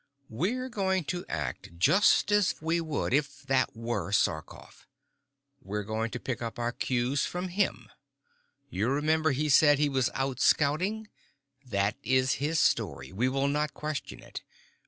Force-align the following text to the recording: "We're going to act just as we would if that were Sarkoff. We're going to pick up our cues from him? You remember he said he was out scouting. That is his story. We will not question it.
"We're 0.31 0.67
going 0.67 1.03
to 1.13 1.23
act 1.29 1.77
just 1.77 2.31
as 2.31 2.55
we 2.59 2.81
would 2.81 3.13
if 3.13 3.43
that 3.43 3.75
were 3.77 4.11
Sarkoff. 4.11 4.87
We're 5.61 5.83
going 5.83 6.09
to 6.09 6.19
pick 6.19 6.41
up 6.41 6.57
our 6.57 6.71
cues 6.71 7.27
from 7.27 7.49
him? 7.49 7.87
You 8.71 8.89
remember 8.89 9.29
he 9.29 9.47
said 9.47 9.77
he 9.77 9.89
was 9.89 10.09
out 10.15 10.39
scouting. 10.39 11.07
That 11.63 11.97
is 12.01 12.37
his 12.41 12.57
story. 12.57 13.11
We 13.13 13.29
will 13.29 13.47
not 13.47 13.75
question 13.75 14.21
it. 14.23 14.41